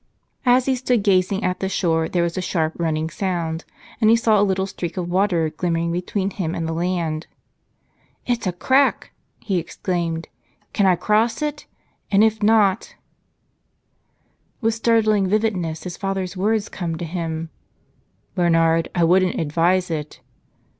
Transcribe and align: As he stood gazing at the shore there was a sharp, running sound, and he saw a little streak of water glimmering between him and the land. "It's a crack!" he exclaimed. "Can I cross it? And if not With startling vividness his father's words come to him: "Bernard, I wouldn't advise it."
As 0.47 0.65
he 0.65 0.75
stood 0.75 1.03
gazing 1.03 1.43
at 1.43 1.59
the 1.59 1.69
shore 1.69 2.09
there 2.09 2.23
was 2.23 2.35
a 2.35 2.41
sharp, 2.41 2.73
running 2.77 3.07
sound, 3.11 3.65
and 4.01 4.09
he 4.09 4.15
saw 4.15 4.41
a 4.41 4.41
little 4.41 4.65
streak 4.65 4.97
of 4.97 5.07
water 5.11 5.51
glimmering 5.51 5.91
between 5.91 6.31
him 6.31 6.55
and 6.55 6.67
the 6.67 6.73
land. 6.73 7.27
"It's 8.25 8.47
a 8.47 8.51
crack!" 8.51 9.11
he 9.41 9.59
exclaimed. 9.59 10.27
"Can 10.73 10.87
I 10.87 10.95
cross 10.95 11.43
it? 11.43 11.67
And 12.09 12.23
if 12.23 12.41
not 12.41 12.95
With 14.59 14.73
startling 14.73 15.27
vividness 15.27 15.83
his 15.83 15.97
father's 15.97 16.35
words 16.35 16.67
come 16.67 16.97
to 16.97 17.05
him: 17.05 17.51
"Bernard, 18.33 18.89
I 18.95 19.03
wouldn't 19.03 19.39
advise 19.39 19.91
it." 19.91 20.19